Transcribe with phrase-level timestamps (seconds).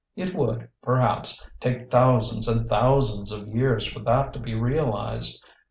[0.15, 5.45] It would, perhaps, take thousands and thousands of years for that to be realized.